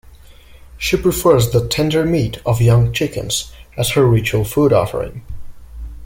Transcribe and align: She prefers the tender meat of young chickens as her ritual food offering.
She 0.79 0.97
prefers 0.97 1.51
the 1.51 1.67
tender 1.67 2.03
meat 2.03 2.39
of 2.43 2.59
young 2.59 2.91
chickens 2.91 3.51
as 3.77 3.91
her 3.91 4.03
ritual 4.03 4.43
food 4.43 4.73
offering. 4.73 5.23